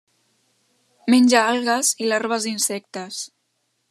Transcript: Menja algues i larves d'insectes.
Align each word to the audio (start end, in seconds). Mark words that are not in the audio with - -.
Menja 1.13 1.43
algues 1.51 1.93
i 2.05 2.09
larves 2.13 2.47
d'insectes. 2.49 3.21